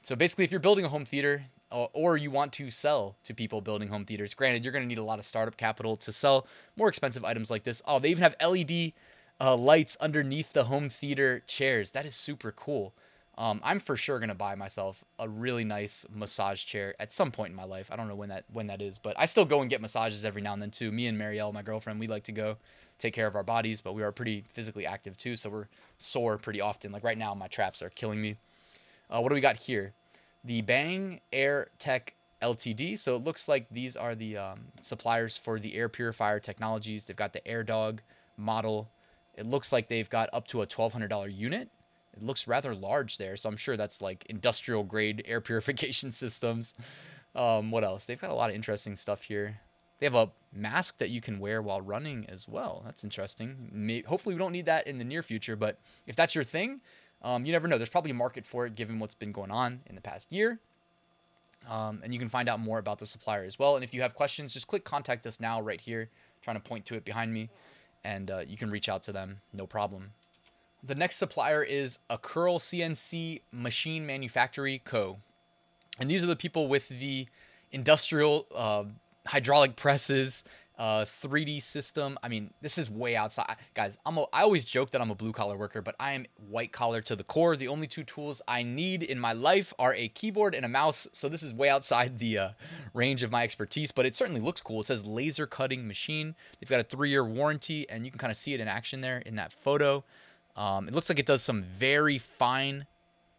So 0.01 0.15
basically, 0.15 0.43
if 0.43 0.51
you're 0.51 0.59
building 0.59 0.85
a 0.85 0.89
home 0.89 1.05
theater 1.05 1.45
uh, 1.71 1.85
or 1.93 2.17
you 2.17 2.29
want 2.29 2.53
to 2.53 2.69
sell 2.69 3.15
to 3.23 3.33
people 3.33 3.61
building 3.61 3.87
home 3.87 4.05
theaters, 4.05 4.33
granted, 4.35 4.63
you're 4.63 4.71
going 4.71 4.83
to 4.83 4.87
need 4.87 4.97
a 4.97 5.03
lot 5.03 5.19
of 5.19 5.25
startup 5.25 5.57
capital 5.57 5.95
to 5.97 6.11
sell 6.11 6.47
more 6.75 6.89
expensive 6.89 7.25
items 7.25 7.49
like 7.49 7.63
this. 7.63 7.81
Oh, 7.87 7.99
they 7.99 8.09
even 8.09 8.23
have 8.23 8.35
LED 8.45 8.93
uh, 9.39 9.55
lights 9.55 9.97
underneath 9.99 10.53
the 10.53 10.65
home 10.65 10.89
theater 10.89 11.41
chairs. 11.47 11.91
That 11.91 12.05
is 12.05 12.15
super 12.15 12.51
cool. 12.51 12.93
Um, 13.37 13.59
I'm 13.63 13.79
for 13.79 13.97
sure 13.97 14.19
gonna 14.19 14.33
buy 14.33 14.55
myself 14.55 15.03
a 15.19 15.27
really 15.27 15.65
nice 15.65 16.05
massage 16.09 16.63
chair 16.63 16.95
at 16.99 17.11
some 17.11 17.31
point 17.31 17.49
in 17.49 17.55
my 17.55 17.65
life. 17.65 17.91
I 17.91 17.97
don't 17.97 18.07
know 18.07 18.15
when 18.15 18.29
that 18.29 18.45
when 18.51 18.67
that 18.67 18.81
is, 18.81 18.97
but 18.97 19.15
I 19.19 19.25
still 19.25 19.45
go 19.45 19.61
and 19.61 19.69
get 19.69 19.81
massages 19.81 20.23
every 20.23 20.41
now 20.41 20.53
and 20.53 20.61
then 20.61 20.71
too. 20.71 20.91
Me 20.91 21.07
and 21.07 21.19
Marielle, 21.19 21.53
my 21.53 21.61
girlfriend, 21.61 21.99
we 21.99 22.07
like 22.07 22.23
to 22.25 22.31
go 22.31 22.57
take 22.97 23.13
care 23.13 23.27
of 23.27 23.35
our 23.35 23.43
bodies, 23.43 23.81
but 23.81 23.93
we 23.93 24.03
are 24.03 24.11
pretty 24.11 24.41
physically 24.47 24.85
active 24.85 25.17
too, 25.17 25.35
so 25.35 25.49
we're 25.49 25.67
sore 25.97 26.37
pretty 26.37 26.61
often. 26.61 26.91
Like 26.91 27.03
right 27.03 27.17
now, 27.17 27.33
my 27.33 27.47
traps 27.47 27.81
are 27.81 27.89
killing 27.89 28.21
me. 28.21 28.37
Uh, 29.09 29.19
what 29.19 29.29
do 29.29 29.35
we 29.35 29.41
got 29.41 29.57
here? 29.57 29.93
The 30.43 30.61
Bang 30.61 31.19
Air 31.33 31.67
Tech 31.77 32.15
Ltd. 32.41 32.97
So 32.97 33.15
it 33.15 33.23
looks 33.23 33.47
like 33.47 33.67
these 33.69 33.97
are 33.97 34.15
the 34.15 34.37
um, 34.37 34.65
suppliers 34.79 35.37
for 35.37 35.59
the 35.59 35.75
air 35.75 35.89
purifier 35.89 36.39
technologies. 36.39 37.05
They've 37.05 37.15
got 37.15 37.33
the 37.33 37.45
Air 37.47 37.63
Dog 37.63 38.01
model. 38.37 38.89
It 39.35 39.45
looks 39.45 39.73
like 39.73 39.87
they've 39.87 40.09
got 40.09 40.29
up 40.31 40.47
to 40.49 40.61
a 40.61 40.67
$1,200 40.67 41.35
unit. 41.35 41.69
It 42.15 42.23
looks 42.23 42.47
rather 42.47 42.73
large 42.73 43.17
there, 43.17 43.35
so 43.35 43.49
I'm 43.49 43.57
sure 43.57 43.77
that's 43.77 44.01
like 44.01 44.25
industrial 44.27 44.83
grade 44.83 45.23
air 45.25 45.41
purification 45.49 46.11
systems. 46.11 46.73
Um, 47.35 47.71
what 47.71 47.83
else? 47.83 48.05
They've 48.05 48.19
got 48.19 48.31
a 48.31 48.35
lot 48.35 48.49
of 48.49 48.55
interesting 48.55 48.95
stuff 48.95 49.23
here. 49.23 49.59
They 49.99 50.05
have 50.05 50.15
a 50.15 50.31
mask 50.53 50.97
that 50.97 51.09
you 51.09 51.21
can 51.21 51.39
wear 51.39 51.61
while 51.61 51.81
running 51.81 52.25
as 52.27 52.47
well. 52.47 52.81
That's 52.85 53.03
interesting. 53.03 54.03
Hopefully, 54.07 54.35
we 54.35 54.39
don't 54.39 54.51
need 54.51 54.65
that 54.65 54.87
in 54.87 54.97
the 54.97 55.05
near 55.05 55.23
future, 55.23 55.55
but 55.55 55.79
if 56.05 56.15
that's 56.15 56.35
your 56.35 56.43
thing, 56.43 56.81
um, 57.21 57.45
you 57.45 57.51
never 57.51 57.67
know. 57.67 57.77
There's 57.77 57.89
probably 57.89 58.11
a 58.11 58.15
market 58.15 58.45
for 58.45 58.65
it 58.65 58.75
given 58.75 58.99
what's 58.99 59.15
been 59.15 59.31
going 59.31 59.51
on 59.51 59.81
in 59.85 59.95
the 59.95 60.01
past 60.01 60.31
year. 60.31 60.59
Um, 61.69 62.01
and 62.03 62.13
you 62.13 62.19
can 62.19 62.29
find 62.29 62.47
out 62.47 62.59
more 62.59 62.77
about 62.77 62.99
the 62.99 63.05
supplier 63.05 63.43
as 63.43 63.57
well. 63.57 63.75
And 63.75 63.83
if 63.83 63.93
you 63.93 64.01
have 64.01 64.13
questions, 64.13 64.53
just 64.53 64.67
click 64.67 64.83
contact 64.83 65.25
us 65.25 65.39
now 65.39 65.61
right 65.61 65.81
here. 65.81 66.01
I'm 66.11 66.41
trying 66.43 66.57
to 66.57 66.61
point 66.61 66.85
to 66.87 66.95
it 66.95 67.05
behind 67.05 67.33
me, 67.33 67.49
and 68.03 68.29
uh, 68.29 68.41
you 68.45 68.57
can 68.57 68.69
reach 68.69 68.89
out 68.89 69.01
to 69.03 69.11
them, 69.11 69.39
no 69.53 69.65
problem. 69.65 70.11
The 70.85 70.93
next 70.93 71.15
supplier 71.15 71.63
is 71.63 71.97
Accurl 72.11 72.59
CNC 72.59 73.41
Machine 73.51 74.05
Manufactory 74.05 74.83
Co. 74.85 75.17
And 75.99 76.07
these 76.07 76.23
are 76.23 76.27
the 76.27 76.35
people 76.35 76.67
with 76.67 76.89
the 76.89 77.27
industrial 77.71 78.45
uh, 78.53 78.83
hydraulic 79.25 79.77
presses, 79.77 80.43
uh, 80.77 81.05
3D 81.05 81.59
system. 81.63 82.19
I 82.21 82.27
mean, 82.27 82.53
this 82.61 82.77
is 82.77 82.91
way 82.91 83.15
outside, 83.15 83.55
guys. 83.73 83.97
I'm 84.05 84.17
a, 84.17 84.25
I 84.31 84.43
always 84.43 84.63
joke 84.63 84.91
that 84.91 85.01
I'm 85.01 85.09
a 85.09 85.15
blue 85.15 85.31
collar 85.31 85.57
worker, 85.57 85.81
but 85.81 85.95
I 85.99 86.11
am 86.11 86.27
white 86.49 86.71
collar 86.71 87.01
to 87.01 87.15
the 87.15 87.23
core. 87.23 87.55
The 87.55 87.69
only 87.69 87.87
two 87.87 88.03
tools 88.03 88.43
I 88.47 88.61
need 88.61 89.01
in 89.01 89.19
my 89.19 89.33
life 89.33 89.73
are 89.79 89.95
a 89.95 90.09
keyboard 90.09 90.53
and 90.53 90.65
a 90.65 90.69
mouse. 90.69 91.07
So 91.13 91.27
this 91.29 91.41
is 91.41 91.51
way 91.51 91.69
outside 91.69 92.19
the 92.19 92.37
uh, 92.37 92.49
range 92.93 93.23
of 93.23 93.31
my 93.31 93.41
expertise, 93.41 93.91
but 93.91 94.05
it 94.05 94.15
certainly 94.15 94.41
looks 94.41 94.61
cool. 94.61 94.81
It 94.81 94.87
says 94.87 95.07
laser 95.07 95.47
cutting 95.47 95.87
machine. 95.87 96.35
They've 96.59 96.69
got 96.69 96.81
a 96.81 96.83
three 96.83 97.09
year 97.09 97.25
warranty, 97.25 97.89
and 97.89 98.05
you 98.05 98.11
can 98.11 98.19
kind 98.19 98.29
of 98.29 98.37
see 98.37 98.53
it 98.53 98.59
in 98.59 98.67
action 98.67 99.01
there 99.01 99.17
in 99.17 99.35
that 99.37 99.51
photo. 99.51 100.03
Um, 100.55 100.87
it 100.87 100.93
looks 100.93 101.09
like 101.09 101.19
it 101.19 101.25
does 101.25 101.43
some 101.43 101.63
very 101.63 102.17
fine 102.17 102.85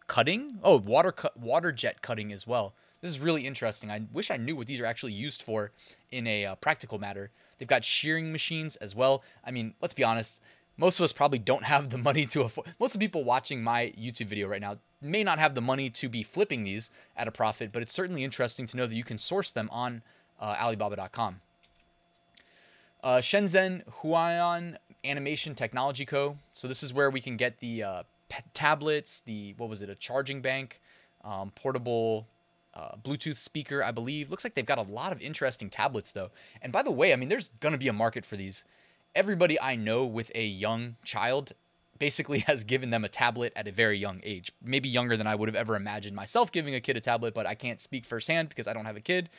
cutting. 0.07 0.59
Oh, 0.63 0.77
water 0.77 1.11
cut, 1.11 1.37
water 1.37 1.71
jet 1.71 2.01
cutting 2.01 2.31
as 2.31 2.45
well. 2.47 2.73
This 3.01 3.11
is 3.11 3.19
really 3.19 3.45
interesting. 3.45 3.91
I 3.91 4.01
wish 4.11 4.31
I 4.31 4.37
knew 4.37 4.55
what 4.55 4.67
these 4.67 4.81
are 4.81 4.85
actually 4.85 5.13
used 5.13 5.41
for 5.41 5.71
in 6.11 6.25
a 6.25 6.45
uh, 6.45 6.55
practical 6.55 6.97
matter. 6.97 7.31
They've 7.57 7.67
got 7.67 7.83
shearing 7.83 8.31
machines 8.31 8.75
as 8.77 8.95
well. 8.95 9.23
I 9.45 9.51
mean, 9.51 9.73
let's 9.81 9.93
be 9.93 10.03
honest. 10.03 10.41
Most 10.77 10.99
of 10.99 11.03
us 11.03 11.13
probably 11.13 11.39
don't 11.39 11.63
have 11.63 11.89
the 11.89 11.97
money 11.97 12.25
to 12.27 12.41
afford. 12.41 12.67
Most 12.79 12.95
of 12.95 12.99
the 12.99 13.05
people 13.05 13.23
watching 13.23 13.63
my 13.63 13.93
YouTube 13.99 14.27
video 14.27 14.47
right 14.47 14.61
now 14.61 14.77
may 15.01 15.23
not 15.23 15.39
have 15.39 15.55
the 15.55 15.61
money 15.61 15.89
to 15.89 16.09
be 16.09 16.23
flipping 16.23 16.63
these 16.63 16.91
at 17.15 17.27
a 17.27 17.31
profit, 17.31 17.71
but 17.71 17.81
it's 17.81 17.93
certainly 17.93 18.23
interesting 18.23 18.65
to 18.67 18.77
know 18.77 18.85
that 18.85 18.95
you 18.95 19.03
can 19.03 19.17
source 19.17 19.51
them 19.51 19.69
on 19.71 20.01
uh, 20.39 20.55
Alibaba.com. 20.59 21.41
Uh, 23.03 23.17
Shenzhen 23.17 23.85
Huion 24.01 24.77
Animation 25.09 25.55
Technology 25.55 26.05
Co. 26.05 26.37
So 26.51 26.67
this 26.67 26.83
is 26.83 26.93
where 26.93 27.09
we 27.09 27.21
can 27.21 27.37
get 27.37 27.59
the 27.59 27.83
uh, 27.83 28.03
tablets, 28.53 29.21
the 29.21 29.53
what 29.57 29.69
was 29.69 29.81
it, 29.81 29.89
a 29.89 29.95
charging 29.95 30.41
bank, 30.41 30.79
um, 31.23 31.51
portable 31.55 32.27
uh, 32.73 32.95
Bluetooth 33.01 33.37
speaker, 33.37 33.83
I 33.83 33.91
believe. 33.91 34.29
Looks 34.29 34.43
like 34.43 34.53
they've 34.53 34.65
got 34.65 34.77
a 34.77 34.83
lot 34.83 35.11
of 35.11 35.21
interesting 35.21 35.69
tablets, 35.69 36.11
though. 36.11 36.29
And 36.61 36.71
by 36.71 36.83
the 36.83 36.91
way, 36.91 37.11
I 37.11 37.15
mean, 37.15 37.29
there's 37.29 37.49
going 37.59 37.73
to 37.73 37.79
be 37.79 37.87
a 37.87 37.93
market 37.93 38.25
for 38.25 38.35
these. 38.35 38.63
Everybody 39.15 39.59
I 39.59 39.75
know 39.75 40.05
with 40.05 40.31
a 40.35 40.45
young 40.45 40.95
child 41.03 41.53
basically 41.97 42.39
has 42.47 42.63
given 42.63 42.91
them 42.91 43.03
a 43.03 43.09
tablet 43.09 43.53
at 43.55 43.67
a 43.67 43.71
very 43.71 43.97
young 43.97 44.21
age, 44.23 44.51
maybe 44.63 44.89
younger 44.89 45.17
than 45.17 45.27
I 45.27 45.35
would 45.35 45.49
have 45.49 45.55
ever 45.55 45.75
imagined 45.75 46.15
myself 46.15 46.51
giving 46.51 46.75
a 46.75 46.79
kid 46.79 46.97
a 46.97 47.01
tablet, 47.01 47.33
but 47.33 47.47
I 47.47 47.55
can't 47.55 47.81
speak 47.81 48.05
firsthand 48.05 48.49
because 48.49 48.67
I 48.67 48.73
don't 48.73 48.85
have 48.85 48.97
a 48.97 49.01
kid. 49.01 49.29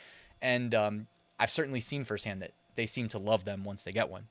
And 0.41 0.75
um, 0.75 1.07
I've 1.39 1.51
certainly 1.51 1.79
seen 1.79 2.03
firsthand 2.03 2.41
that 2.41 2.51
they 2.75 2.85
seem 2.85 3.07
to 3.09 3.17
love 3.17 3.45
them 3.45 3.63
once 3.63 3.83
they 3.83 3.91
get 3.91 4.09
one. 4.09 4.27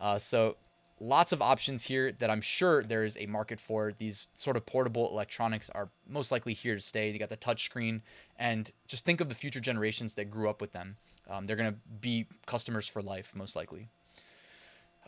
Uh, 0.00 0.18
so 0.18 0.56
lots 1.02 1.32
of 1.32 1.42
options 1.42 1.84
here 1.84 2.12
that 2.12 2.30
I'm 2.30 2.40
sure 2.40 2.84
there 2.84 3.02
is 3.02 3.18
a 3.18 3.26
market 3.26 3.58
for. 3.58 3.92
These 3.96 4.28
sort 4.34 4.56
of 4.56 4.64
portable 4.64 5.10
electronics 5.10 5.68
are 5.70 5.88
most 6.08 6.30
likely 6.30 6.54
here 6.54 6.76
to 6.76 6.80
stay. 6.80 7.10
You 7.10 7.18
got 7.18 7.28
the 7.28 7.36
touchscreen, 7.36 8.02
and 8.38 8.70
just 8.86 9.04
think 9.04 9.20
of 9.20 9.28
the 9.28 9.34
future 9.34 9.60
generations 9.60 10.14
that 10.14 10.30
grew 10.30 10.48
up 10.48 10.60
with 10.60 10.72
them. 10.72 10.96
Um, 11.28 11.46
they're 11.46 11.56
going 11.56 11.72
to 11.72 11.78
be 12.00 12.26
customers 12.46 12.86
for 12.86 13.02
life, 13.02 13.32
most 13.36 13.56
likely. 13.56 13.88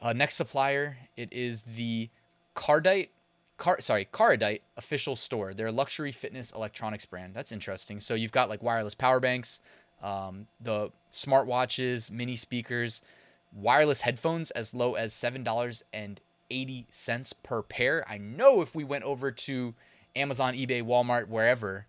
Uh, 0.03 0.13
next 0.13 0.35
supplier, 0.35 0.99
it 1.17 1.33
is 1.33 1.63
the 1.63 2.11
Cardite, 2.57 3.11
Car, 3.57 3.81
sorry, 3.81 4.09
Caradite 4.13 4.63
official 4.77 5.15
store. 5.15 5.55
Their 5.55 5.71
luxury 5.71 6.11
fitness 6.11 6.51
electronics 6.51 7.07
brand. 7.07 7.35
That's 7.35 7.53
interesting. 7.53 8.01
So 8.01 8.15
you've 8.15 8.33
got 8.33 8.49
like 8.49 8.63
wireless 8.65 8.97
power 8.97 9.21
banks, 9.21 9.61
um, 10.03 10.49
the 10.61 10.91
smartwatches, 11.13 12.11
mini 12.11 12.35
speakers 12.35 13.01
wireless 13.55 14.03
headphones 14.03 14.51
as 14.51 14.75
low 14.75 14.95
as 14.95 15.15
$7.80 15.15 17.35
per 17.43 17.63
pair. 17.63 18.05
I 18.09 18.19
know 18.19 18.61
if 18.61 18.75
we 18.75 18.85
went 18.85 19.05
over 19.05 19.31
to 19.31 19.75
Amazon, 20.17 20.55
eBay, 20.55 20.83
Walmart, 20.83 21.29
wherever, 21.29 21.87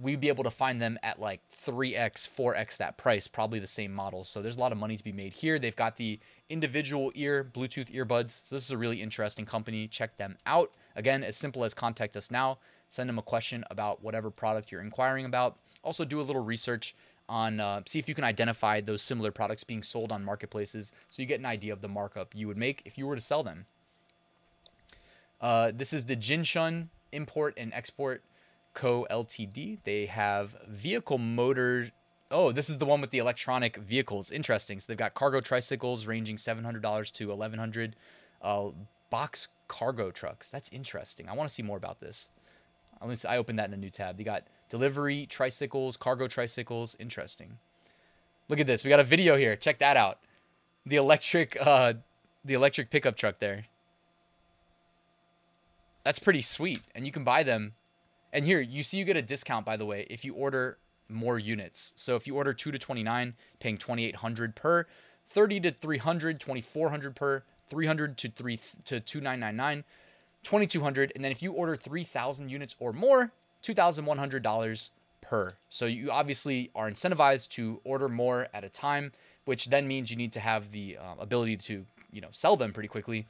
we'd 0.00 0.20
be 0.20 0.28
able 0.28 0.44
to 0.44 0.50
find 0.50 0.80
them 0.80 0.98
at 1.02 1.20
like 1.20 1.40
3x, 1.50 2.28
4x 2.28 2.76
that 2.76 2.96
price, 2.96 3.26
probably 3.26 3.58
the 3.58 3.66
same 3.66 3.92
model. 3.92 4.22
So 4.22 4.40
there's 4.40 4.56
a 4.56 4.60
lot 4.60 4.70
of 4.70 4.78
money 4.78 4.96
to 4.96 5.02
be 5.02 5.12
made 5.12 5.32
here. 5.32 5.58
They've 5.58 5.74
got 5.74 5.96
the 5.96 6.20
individual 6.48 7.10
ear 7.14 7.42
Bluetooth 7.42 7.92
earbuds. 7.92 8.46
So 8.46 8.54
this 8.54 8.64
is 8.64 8.70
a 8.70 8.78
really 8.78 9.02
interesting 9.02 9.44
company. 9.44 9.88
Check 9.88 10.16
them 10.16 10.36
out. 10.46 10.70
Again, 10.94 11.24
as 11.24 11.36
simple 11.36 11.64
as 11.64 11.74
contact 11.74 12.16
us 12.16 12.30
now, 12.30 12.58
send 12.88 13.08
them 13.08 13.18
a 13.18 13.22
question 13.22 13.64
about 13.70 14.02
whatever 14.02 14.30
product 14.30 14.70
you're 14.70 14.82
inquiring 14.82 15.24
about. 15.24 15.58
Also, 15.82 16.04
do 16.04 16.20
a 16.20 16.22
little 16.22 16.44
research 16.44 16.94
on 17.28 17.60
uh, 17.60 17.82
see 17.86 17.98
if 17.98 18.08
you 18.08 18.14
can 18.14 18.24
identify 18.24 18.80
those 18.80 19.02
similar 19.02 19.30
products 19.30 19.64
being 19.64 19.82
sold 19.82 20.12
on 20.12 20.24
marketplaces 20.24 20.92
so 21.08 21.22
you 21.22 21.26
get 21.26 21.40
an 21.40 21.46
idea 21.46 21.72
of 21.72 21.80
the 21.80 21.88
markup 21.88 22.34
you 22.34 22.48
would 22.48 22.56
make 22.56 22.82
if 22.84 22.96
you 22.96 23.06
were 23.06 23.14
to 23.14 23.20
sell 23.20 23.42
them. 23.42 23.66
Uh, 25.40 25.70
this 25.74 25.92
is 25.92 26.06
the 26.06 26.16
Jinshun 26.16 26.88
Import 27.12 27.54
and 27.56 27.72
Export 27.72 28.22
Co. 28.74 29.06
Ltd. 29.10 29.82
They 29.84 30.06
have 30.06 30.56
vehicle 30.66 31.18
motor. 31.18 31.90
Oh, 32.30 32.52
this 32.52 32.68
is 32.68 32.78
the 32.78 32.86
one 32.86 33.00
with 33.00 33.10
the 33.10 33.18
electronic 33.18 33.76
vehicles. 33.76 34.30
Interesting. 34.30 34.80
So 34.80 34.86
they've 34.88 34.96
got 34.96 35.14
cargo 35.14 35.40
tricycles 35.40 36.06
ranging 36.06 36.36
$700 36.36 37.12
to 37.12 37.28
$1,100. 37.28 37.92
Uh, 38.42 38.70
box 39.10 39.48
cargo 39.68 40.10
trucks. 40.10 40.50
That's 40.50 40.68
interesting. 40.70 41.28
I 41.28 41.34
want 41.34 41.48
to 41.48 41.54
see 41.54 41.62
more 41.62 41.76
about 41.76 42.00
this. 42.00 42.30
I 43.00 43.36
opened 43.36 43.58
that 43.58 43.68
in 43.68 43.74
a 43.74 43.76
new 43.76 43.90
tab. 43.90 44.16
They 44.16 44.24
got 44.24 44.44
delivery 44.68 45.26
tricycles, 45.26 45.96
cargo 45.96 46.28
tricycles. 46.28 46.96
Interesting. 46.98 47.58
Look 48.48 48.60
at 48.60 48.66
this. 48.66 48.84
We 48.84 48.88
got 48.88 49.00
a 49.00 49.04
video 49.04 49.36
here. 49.36 49.56
Check 49.56 49.78
that 49.78 49.96
out. 49.96 50.18
The 50.86 50.96
electric, 50.96 51.56
uh, 51.60 51.94
the 52.44 52.54
electric 52.54 52.90
pickup 52.90 53.16
truck 53.16 53.38
there. 53.38 53.66
That's 56.04 56.18
pretty 56.18 56.42
sweet, 56.42 56.80
and 56.94 57.04
you 57.04 57.12
can 57.12 57.24
buy 57.24 57.42
them. 57.42 57.74
And 58.32 58.44
here, 58.44 58.60
you 58.60 58.82
see, 58.82 58.98
you 58.98 59.04
get 59.04 59.16
a 59.16 59.22
discount 59.22 59.66
by 59.66 59.76
the 59.76 59.84
way 59.84 60.06
if 60.08 60.24
you 60.24 60.34
order 60.34 60.78
more 61.08 61.38
units. 61.38 61.92
So 61.96 62.16
if 62.16 62.26
you 62.26 62.36
order 62.36 62.54
two 62.54 62.70
to 62.70 62.78
twenty 62.78 63.02
nine, 63.02 63.34
paying 63.60 63.76
twenty 63.76 64.04
eight 64.06 64.16
hundred 64.16 64.54
per, 64.54 64.86
thirty 65.26 65.60
to 65.60 65.70
300, 65.70 66.40
2400 66.40 67.16
per, 67.16 67.42
three 67.66 67.86
hundred 67.86 68.16
to 68.18 68.30
three 68.30 68.58
to 68.84 69.00
two 69.00 69.20
nine 69.20 69.40
nine 69.40 69.56
nine. 69.56 69.84
2200 70.44 71.12
and 71.14 71.24
then 71.24 71.32
if 71.32 71.42
you 71.42 71.52
order 71.52 71.76
3000 71.76 72.48
units 72.48 72.76
or 72.78 72.92
more 72.92 73.32
$2100 73.62 74.90
per. 75.20 75.54
So 75.68 75.86
you 75.86 76.10
obviously 76.10 76.70
are 76.74 76.90
incentivized 76.90 77.48
to 77.50 77.80
order 77.84 78.08
more 78.08 78.48
at 78.54 78.64
a 78.64 78.68
time 78.68 79.12
which 79.48 79.70
then 79.70 79.88
means 79.88 80.10
you 80.10 80.16
need 80.18 80.30
to 80.30 80.40
have 80.40 80.72
the 80.72 80.98
uh, 80.98 81.14
ability 81.18 81.56
to 81.56 81.86
you 82.12 82.20
know 82.20 82.28
sell 82.32 82.54
them 82.54 82.70
pretty 82.70 82.88
quickly. 82.88 83.24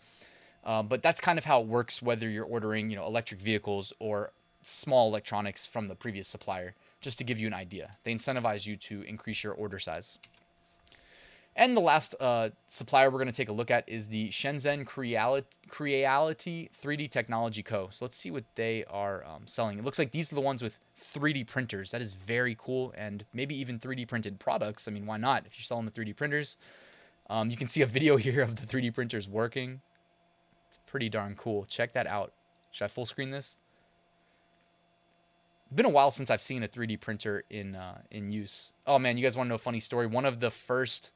Uh, 0.64 0.82
but 0.82 1.00
that's 1.00 1.20
kind 1.20 1.38
of 1.38 1.44
how 1.44 1.60
it 1.60 1.68
works 1.68 2.02
whether 2.02 2.28
you're 2.28 2.44
ordering 2.44 2.90
you 2.90 2.96
know 2.96 3.06
electric 3.06 3.40
vehicles 3.40 3.92
or 4.00 4.32
small 4.62 5.08
electronics 5.08 5.64
from 5.64 5.86
the 5.86 5.94
previous 5.94 6.26
supplier 6.26 6.74
just 7.00 7.18
to 7.18 7.24
give 7.24 7.38
you 7.38 7.46
an 7.46 7.54
idea. 7.54 7.92
They 8.02 8.12
incentivize 8.12 8.66
you 8.66 8.74
to 8.88 9.02
increase 9.02 9.44
your 9.44 9.52
order 9.52 9.78
size 9.78 10.18
and 11.58 11.76
the 11.76 11.80
last 11.80 12.14
uh, 12.20 12.50
supplier 12.66 13.10
we're 13.10 13.18
going 13.18 13.26
to 13.26 13.34
take 13.34 13.48
a 13.48 13.52
look 13.52 13.70
at 13.70 13.86
is 13.88 14.06
the 14.06 14.28
Shenzhen 14.28 14.86
Creality 14.86 16.70
3D 16.72 17.10
Technology 17.10 17.64
Co. 17.64 17.88
So 17.90 18.04
let's 18.04 18.16
see 18.16 18.30
what 18.30 18.44
they 18.54 18.84
are 18.84 19.24
um, 19.26 19.46
selling. 19.46 19.76
It 19.76 19.84
looks 19.84 19.98
like 19.98 20.12
these 20.12 20.32
are 20.32 20.36
the 20.36 20.40
ones 20.40 20.62
with 20.62 20.78
3D 20.96 21.48
printers. 21.48 21.90
That 21.90 22.00
is 22.00 22.14
very 22.14 22.54
cool, 22.56 22.94
and 22.96 23.24
maybe 23.34 23.56
even 23.56 23.80
3D 23.80 24.06
printed 24.06 24.38
products. 24.38 24.86
I 24.86 24.92
mean, 24.92 25.04
why 25.04 25.16
not? 25.16 25.46
If 25.46 25.58
you're 25.58 25.64
selling 25.64 25.84
the 25.84 25.90
3D 25.90 26.14
printers, 26.14 26.56
um, 27.28 27.50
you 27.50 27.56
can 27.56 27.66
see 27.66 27.82
a 27.82 27.86
video 27.86 28.16
here 28.18 28.40
of 28.40 28.54
the 28.54 28.66
3D 28.66 28.94
printers 28.94 29.28
working. 29.28 29.80
It's 30.68 30.78
pretty 30.86 31.08
darn 31.08 31.34
cool. 31.34 31.64
Check 31.64 31.92
that 31.94 32.06
out. 32.06 32.32
Should 32.70 32.84
I 32.84 32.88
full 32.88 33.04
screen 33.04 33.32
this? 33.32 33.56
been 35.74 35.84
a 35.84 35.90
while 35.90 36.10
since 36.10 36.30
I've 36.30 36.40
seen 36.40 36.62
a 36.62 36.68
3D 36.68 36.98
printer 36.98 37.44
in 37.50 37.74
uh, 37.74 37.98
in 38.10 38.32
use. 38.32 38.72
Oh 38.86 38.98
man, 38.98 39.18
you 39.18 39.22
guys 39.22 39.36
want 39.36 39.48
to 39.48 39.50
know 39.50 39.56
a 39.56 39.58
funny 39.58 39.80
story? 39.80 40.06
One 40.06 40.24
of 40.24 40.40
the 40.40 40.50
first 40.50 41.12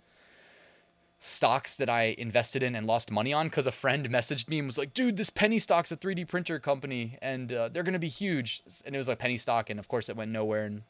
stocks 1.25 1.77
that 1.77 1.89
I 1.89 2.17
invested 2.19 2.65
in 2.65 2.75
and 2.75 2.85
lost 2.85 3.13
money 3.13 3.33
on 3.33 3.47
because 3.47 3.69
a 3.69 3.73
friend 3.73 4.09
messaged 4.11 4.49
me 4.49 4.59
and 4.59 4.67
was 4.67 4.77
like, 4.77 4.93
dude, 4.93 5.17
this 5.17 5.31
penny 5.31 5.61
stock's 5.61 5.93
a 5.93 5.97
3D 5.97 6.27
printer 6.27 6.59
company 6.59 7.17
and 7.23 7.53
uh, 7.53 7.69
they're 7.69 7.85
going 7.85 7.93
to 7.93 8.01
be 8.01 8.09
huge. 8.09 8.65
And 8.85 8.93
it 8.93 8.99
was 8.99 9.07
like 9.07 9.21
penny 9.21 9.37
stock. 9.37 9.71
And 9.71 9.79
of 9.79 9.87
course, 9.87 10.09
it 10.09 10.17
went 10.17 10.33
nowhere. 10.33 10.65
And 10.65 10.83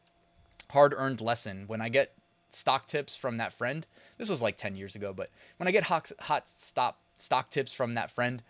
hard 0.71 0.95
earned 0.97 1.21
lesson 1.21 1.65
when 1.67 1.83
I 1.83 1.91
get 1.91 2.15
stock 2.49 2.87
tips 2.87 3.15
from 3.15 3.37
that 3.37 3.53
friend, 3.53 3.87
this 4.17 4.31
was 4.31 4.41
like 4.41 4.57
10 4.57 4.75
years 4.75 4.95
ago, 4.95 5.13
but 5.13 5.29
when 5.59 5.69
I 5.69 5.71
get 5.71 5.83
hot, 5.85 6.11
hot 6.19 6.49
stop 6.49 6.99
stock 7.19 7.51
tips 7.51 7.75
from 7.75 7.93
that 7.95 8.11
friend, 8.11 8.43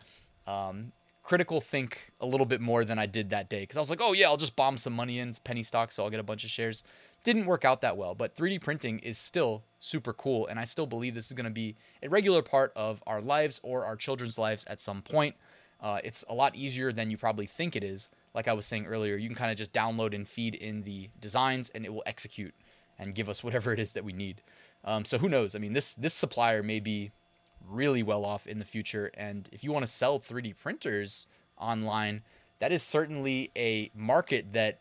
um, 0.47 0.93
critical 1.23 1.61
think 1.61 2.13
a 2.21 2.27
little 2.27 2.47
bit 2.47 2.61
more 2.61 2.85
than 2.85 2.99
I 2.99 3.07
did 3.07 3.31
that 3.31 3.49
day 3.49 3.61
because 3.61 3.77
I 3.77 3.81
was 3.81 3.91
like, 3.91 4.01
oh 4.03 4.13
yeah, 4.13 4.27
I'll 4.27 4.37
just 4.37 4.57
bomb 4.57 4.77
some 4.79 4.93
money 4.93 5.19
in 5.19 5.35
penny 5.45 5.63
stocks, 5.63 5.95
so 5.95 6.05
I'll 6.05 6.11
get 6.11 6.21
a 6.21 6.25
bunch 6.25 6.45
of 6.45 6.51
shares 6.51 6.83
didn't 7.25 7.47
work 7.47 7.65
out 7.65 7.81
that 7.83 7.97
well, 7.97 8.15
but 8.15 8.35
3D 8.35 8.61
printing 8.61 8.99
is 9.01 9.19
still 9.19 9.65
super 9.79 10.13
cool. 10.13 10.47
And 10.47 10.59
I 10.59 10.65
still 10.65 10.87
believe 10.87 11.15
this 11.15 11.27
is 11.27 11.33
going 11.33 11.45
to 11.45 11.51
be 11.51 11.77
a 12.03 12.09
regular 12.09 12.43
part 12.43 12.73
of 12.75 13.03
our 13.07 13.21
lives 13.21 13.61
or 13.63 13.85
our 13.85 13.97
children's 13.97 14.39
lives 14.39 14.65
at 14.65 14.81
some 14.81 15.03
point. 15.03 15.37
Uh, 15.81 15.99
it's 16.05 16.25
a 16.29 16.35
lot 16.35 16.57
easier 16.57 16.93
than 16.93 17.11
you 17.11 17.17
probably 17.17 17.47
think 17.47 17.77
it 17.77 17.85
is. 17.85 18.11
Like 18.35 18.49
I 18.49 18.53
was 18.53 18.67
saying 18.67 18.87
earlier, 18.87 19.17
you 19.17 19.29
can 19.29 19.37
kind 19.37 19.51
of 19.51 19.57
just 19.57 19.73
download 19.73 20.15
and 20.15 20.27
feed 20.27 20.55
in 20.55 20.83
the 20.83 21.11
designs 21.21 21.71
and 21.71 21.85
it 21.85 21.93
will 21.93 22.05
execute 22.07 22.55
and 22.99 23.15
give 23.15 23.29
us 23.29 23.45
whatever 23.45 23.73
it 23.73 23.79
is 23.79 23.93
that 23.93 24.05
we 24.05 24.13
need. 24.13 24.43
Um, 24.85 25.05
so 25.05 25.19
who 25.19 25.29
knows? 25.29 25.55
I 25.55 25.61
mean, 25.61 25.75
this 25.75 25.95
this 25.95 26.15
supplier 26.15 26.63
may 26.65 26.81
be 26.81 27.13
really 27.69 28.03
well 28.03 28.25
off 28.25 28.47
in 28.47 28.59
the 28.59 28.65
future. 28.65 29.11
And 29.15 29.49
if 29.53 29.65
you 29.65 29.73
want 29.73 29.85
to 29.85 29.93
sell 29.93 30.19
3D 30.19 30.57
printers 30.57 31.27
online, 31.59 32.23
that 32.59 32.73
is 32.73 32.83
certainly 32.83 33.51
a 33.57 33.91
market 33.95 34.53
that 34.53 34.81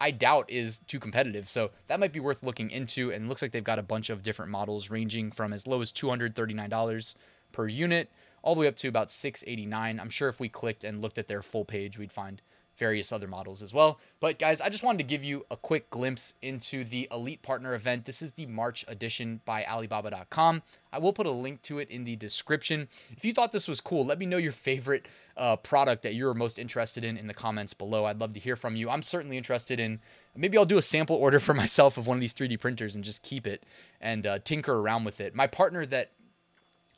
I 0.00 0.10
doubt 0.10 0.46
is 0.48 0.80
too 0.80 0.98
competitive. 0.98 1.48
So 1.48 1.70
that 1.88 2.00
might 2.00 2.12
be 2.12 2.20
worth 2.20 2.42
looking 2.42 2.70
into. 2.70 3.12
And 3.12 3.28
looks 3.28 3.42
like 3.42 3.52
they've 3.52 3.62
got 3.62 3.78
a 3.78 3.82
bunch 3.82 4.08
of 4.08 4.22
different 4.22 4.50
models 4.50 4.90
ranging 4.90 5.30
from 5.30 5.52
as 5.52 5.66
low 5.66 5.80
as 5.82 5.92
$239 5.92 7.14
per 7.52 7.68
unit 7.68 8.10
all 8.42 8.54
the 8.54 8.60
way 8.60 8.66
up 8.66 8.76
to 8.76 8.88
about 8.88 9.10
689. 9.10 10.00
I'm 10.00 10.10
sure 10.10 10.28
if 10.28 10.40
we 10.40 10.48
clicked 10.48 10.84
and 10.84 11.02
looked 11.02 11.18
at 11.18 11.28
their 11.28 11.42
full 11.42 11.64
page, 11.64 11.98
we'd 11.98 12.12
find 12.12 12.40
various 12.80 13.12
other 13.12 13.28
models 13.28 13.62
as 13.62 13.72
well. 13.72 14.00
But 14.18 14.38
guys, 14.38 14.60
I 14.60 14.70
just 14.70 14.82
wanted 14.82 14.98
to 14.98 15.04
give 15.04 15.22
you 15.22 15.46
a 15.50 15.56
quick 15.56 15.90
glimpse 15.90 16.34
into 16.42 16.82
the 16.82 17.06
Elite 17.12 17.42
Partner 17.42 17.74
event. 17.74 18.06
This 18.06 18.22
is 18.22 18.32
the 18.32 18.46
March 18.46 18.84
edition 18.88 19.42
by 19.44 19.64
Alibaba.com. 19.64 20.62
I 20.92 20.98
will 20.98 21.12
put 21.12 21.26
a 21.26 21.30
link 21.30 21.62
to 21.62 21.78
it 21.78 21.90
in 21.90 22.04
the 22.04 22.16
description. 22.16 22.88
If 23.10 23.24
you 23.24 23.32
thought 23.32 23.52
this 23.52 23.68
was 23.68 23.80
cool, 23.80 24.04
let 24.04 24.18
me 24.18 24.26
know 24.26 24.38
your 24.38 24.50
favorite 24.50 25.06
uh, 25.36 25.56
product 25.56 26.02
that 26.02 26.14
you're 26.14 26.34
most 26.34 26.58
interested 26.58 27.04
in 27.04 27.16
in 27.16 27.26
the 27.28 27.34
comments 27.34 27.74
below. 27.74 28.06
I'd 28.06 28.18
love 28.18 28.32
to 28.32 28.40
hear 28.40 28.56
from 28.56 28.74
you. 28.74 28.90
I'm 28.90 29.02
certainly 29.02 29.36
interested 29.36 29.78
in 29.78 30.00
maybe 30.34 30.56
I'll 30.56 30.64
do 30.64 30.78
a 30.78 30.82
sample 30.82 31.16
order 31.16 31.38
for 31.38 31.54
myself 31.62 31.98
of 31.98 32.06
one 32.06 32.16
of 32.16 32.20
these 32.20 32.34
3D 32.34 32.58
printers 32.58 32.94
and 32.94 33.04
just 33.04 33.22
keep 33.22 33.46
it 33.46 33.62
and 34.00 34.26
uh, 34.26 34.38
tinker 34.38 34.74
around 34.74 35.04
with 35.04 35.20
it. 35.20 35.34
My 35.34 35.46
partner 35.46 35.84
that 35.86 36.12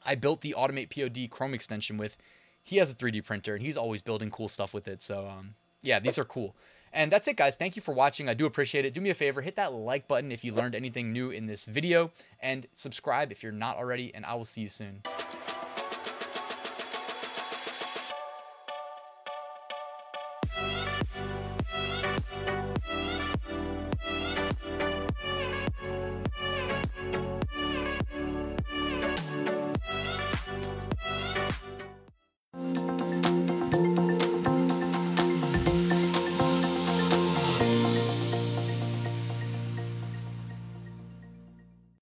I 0.07 0.15
built 0.15 0.41
the 0.41 0.55
Automate 0.57 0.91
POD 0.91 1.29
Chrome 1.29 1.55
extension 1.55 1.97
with, 1.97 2.17
he 2.63 2.77
has 2.77 2.93
a 2.93 2.95
3D 2.95 3.25
printer 3.25 3.55
and 3.55 3.63
he's 3.63 3.77
always 3.77 4.03
building 4.03 4.31
cool 4.31 4.49
stuff 4.49 4.73
with 4.73 4.87
it. 4.87 5.03
So 5.03 5.27
um, 5.27 5.55
yeah, 5.83 5.99
these 5.99 6.19
are 6.19 6.25
cool. 6.25 6.55
And 6.93 7.11
that's 7.11 7.27
it, 7.27 7.37
guys. 7.37 7.57
Thank 7.57 7.75
you 7.75 7.83
for 7.83 7.95
watching. 7.95 8.29
I 8.29 8.35
do 8.35 8.45
appreciate 8.45 8.85
it. 8.85 8.93
Do 8.93 9.01
me 9.01 9.11
a 9.11 9.15
favor, 9.15 9.41
hit 9.41 9.57
that 9.57 9.73
like 9.73 10.09
button 10.09 10.31
if 10.31 10.45
you 10.45 10.53
learned 10.53 10.75
anything 10.75 11.13
new 11.13 11.31
in 11.31 11.47
this 11.47 11.65
video, 11.65 12.11
and 12.41 12.67
subscribe 12.73 13.33
if 13.33 13.43
you're 13.43 13.51
not 13.51 13.77
already, 13.77 14.15
and 14.15 14.27
I 14.27 14.35
will 14.35 14.45
see 14.45 14.61
you 14.61 14.69
soon. 14.69 15.03